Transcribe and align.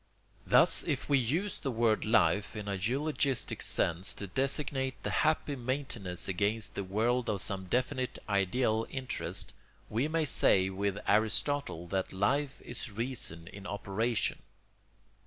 ]Thus 0.47 0.81
if 0.83 1.07
we 1.07 1.19
use 1.19 1.59
the 1.59 1.69
word 1.69 2.05
life 2.05 2.55
in 2.55 2.67
a 2.67 2.73
eulogistic 2.73 3.61
sense 3.61 4.15
to 4.15 4.25
designate 4.25 4.95
the 5.03 5.11
happy 5.11 5.55
maintenance 5.55 6.27
against 6.27 6.73
the 6.73 6.83
world 6.83 7.29
of 7.29 7.39
some 7.39 7.65
definite 7.65 8.17
ideal 8.27 8.87
interest, 8.89 9.53
we 9.91 10.07
may 10.07 10.25
say 10.25 10.71
with 10.71 10.97
Aristotle 11.07 11.85
that 11.89 12.11
life 12.11 12.59
is 12.63 12.91
reason 12.91 13.45
in 13.49 13.67
operation. 13.67 14.39